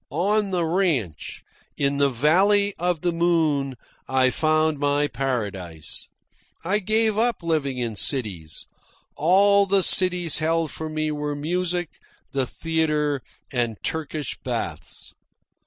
[0.09, 1.43] On the ranch,
[1.77, 3.75] in the Valley of the Moon,
[4.07, 6.07] I found my paradise.
[6.63, 8.65] I gave up living in cities.
[9.15, 11.99] All the cities held for me were music,
[12.31, 15.13] the theatre, and Turkish baths.